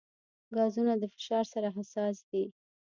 [0.55, 2.43] ګازونه د فشار سره حساس دي.